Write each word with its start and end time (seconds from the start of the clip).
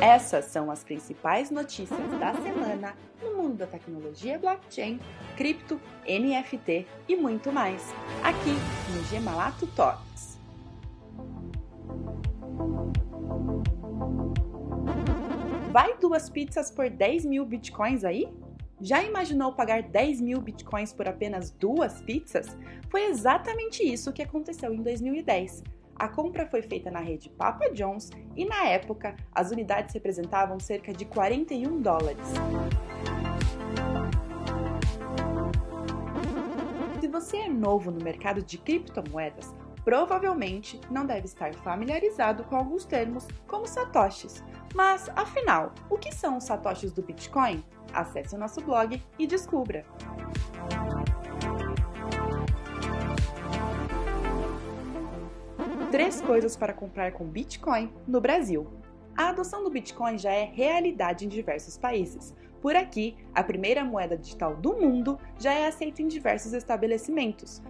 Essas 0.00 0.44
são 0.46 0.70
as 0.70 0.84
principais 0.84 1.50
notícias 1.50 1.98
da 2.20 2.34
semana 2.34 2.94
no 3.22 3.34
mundo 3.34 3.56
da 3.56 3.66
tecnologia 3.66 4.38
blockchain, 4.38 5.00
cripto, 5.36 5.80
NFT 6.06 6.86
e 7.08 7.16
muito 7.16 7.50
mais, 7.50 7.82
aqui 8.22 8.54
no 8.94 9.02
Gemalato 9.04 9.66
Talks. 9.68 10.38
Vai 15.72 15.96
duas 15.98 16.28
pizzas 16.28 16.70
por 16.70 16.90
10 16.90 17.24
mil 17.24 17.46
bitcoins 17.46 18.04
aí? 18.04 18.28
Já 18.82 19.02
imaginou 19.02 19.54
pagar 19.54 19.82
10 19.82 20.20
mil 20.20 20.42
bitcoins 20.42 20.92
por 20.92 21.08
apenas 21.08 21.50
duas 21.50 22.02
pizzas? 22.02 22.54
Foi 22.90 23.06
exatamente 23.06 23.82
isso 23.82 24.12
que 24.12 24.22
aconteceu 24.22 24.74
em 24.74 24.82
2010 24.82 25.75
a 25.98 26.08
compra 26.08 26.46
foi 26.46 26.62
feita 26.62 26.90
na 26.90 27.00
rede 27.00 27.30
Papa 27.30 27.70
John's 27.72 28.10
e, 28.36 28.44
na 28.44 28.66
época, 28.66 29.16
as 29.32 29.50
unidades 29.50 29.94
representavam 29.94 30.60
cerca 30.60 30.92
de 30.92 31.04
41 31.04 31.80
dólares. 31.80 32.26
Se 37.00 37.08
você 37.08 37.38
é 37.38 37.48
novo 37.48 37.90
no 37.90 38.02
mercado 38.02 38.42
de 38.42 38.58
criptomoedas, 38.58 39.54
provavelmente 39.84 40.80
não 40.90 41.06
deve 41.06 41.26
estar 41.26 41.54
familiarizado 41.54 42.44
com 42.44 42.56
alguns 42.56 42.84
termos, 42.84 43.26
como 43.46 43.66
satoshis. 43.66 44.42
Mas, 44.74 45.08
afinal, 45.10 45.72
o 45.88 45.96
que 45.96 46.12
são 46.12 46.36
os 46.36 46.44
satoshis 46.44 46.92
do 46.92 47.02
Bitcoin? 47.02 47.64
Acesse 47.92 48.34
o 48.34 48.38
nosso 48.38 48.60
blog 48.60 49.00
e 49.18 49.26
descubra! 49.26 49.86
Três 55.96 56.20
coisas 56.20 56.54
para 56.54 56.74
comprar 56.74 57.12
com 57.12 57.24
Bitcoin 57.24 57.90
no 58.06 58.20
Brasil. 58.20 58.66
A 59.16 59.30
adoção 59.30 59.64
do 59.64 59.70
Bitcoin 59.70 60.18
já 60.18 60.30
é 60.30 60.44
realidade 60.44 61.24
em 61.24 61.28
diversos 61.28 61.78
países. 61.78 62.34
Por 62.60 62.76
aqui, 62.76 63.16
a 63.34 63.42
primeira 63.42 63.82
moeda 63.82 64.14
digital 64.14 64.54
do 64.54 64.74
mundo 64.74 65.18
já 65.38 65.54
é 65.54 65.66
aceita 65.66 66.02
em 66.02 66.06
diversos 66.06 66.52
estabelecimentos. 66.52 67.62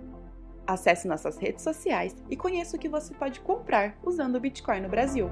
Acesse 0.66 1.06
nossas 1.06 1.38
redes 1.38 1.62
sociais 1.62 2.16
e 2.28 2.36
conheça 2.36 2.76
o 2.76 2.80
que 2.80 2.88
você 2.88 3.14
pode 3.14 3.38
comprar 3.38 3.96
usando 4.02 4.34
o 4.34 4.40
Bitcoin 4.40 4.80
no 4.80 4.88
Brasil. 4.88 5.30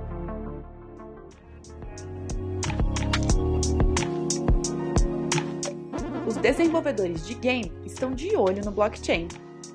Os 6.29 6.37
desenvolvedores 6.37 7.27
de 7.27 7.35
game 7.35 7.73
estão 7.85 8.13
de 8.13 8.37
olho 8.37 8.65
no 8.65 8.71
blockchain 8.71 9.27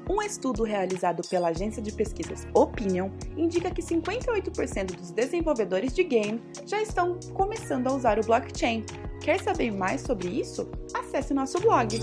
um 0.10 0.22
estudo 0.24 0.64
realizado 0.64 1.22
pela 1.30 1.50
agência 1.50 1.82
de 1.82 1.92
pesquisas 1.92 2.48
Opinion 2.54 3.12
indica 3.38 3.70
que 3.70 3.82
58% 3.82 4.96
dos 4.96 5.12
desenvolvedores 5.12 5.94
de 5.94 6.04
game 6.04 6.42
já 6.66 6.82
estão 6.82 7.20
começando 7.34 7.88
a 7.88 7.94
usar 7.94 8.18
o 8.18 8.26
blockchain. 8.26 8.84
Quer 9.22 9.40
saber 9.40 9.72
mais 9.72 10.02
sobre 10.02 10.28
isso? 10.28 10.68
Acesse 10.94 11.34
nosso 11.34 11.60
blog. 11.60 12.00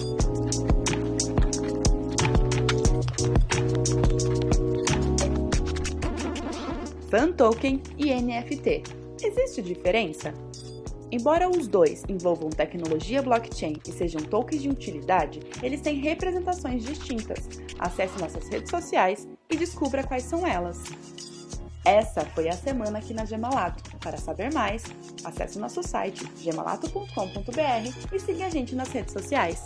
Fan 7.11 7.33
Token 7.33 7.83
e 7.99 8.15
NFT. 8.15 8.83
Existe 9.23 9.62
diferença? 9.62 10.33
Embora 11.11 11.49
os 11.49 11.69
dois 11.69 12.03
envolvam 12.09 12.51
tecnologia 12.51 13.23
blockchain 13.23 13.77
e 13.87 13.93
sejam 13.93 14.21
tokens 14.23 14.62
de 14.62 14.69
utilidade, 14.69 15.41
eles 15.62 15.81
têm 15.81 16.01
representações 16.01 16.85
distintas. 16.85 17.49
Acesse 17.79 18.21
nossas 18.21 18.49
redes 18.49 18.71
sociais 18.71 19.29
e 19.49 19.57
descubra 19.57 20.05
quais 20.05 20.25
são 20.25 20.47
elas. 20.47 20.83
Essa 21.84 22.23
foi 22.23 22.49
a 22.49 22.53
semana 22.53 22.99
aqui 22.99 23.15
na 23.15 23.25
Gemalato. 23.25 23.97
Para 24.01 24.17
saber 24.17 24.53
mais, 24.53 24.83
acesse 25.25 25.57
nosso 25.57 25.84
site 25.84 26.25
gemalato.com.br 26.43 28.12
e 28.12 28.19
siga 28.19 28.47
a 28.47 28.51
gente 28.51 28.75
nas 28.75 28.89
redes 28.89 29.12
sociais. 29.12 29.62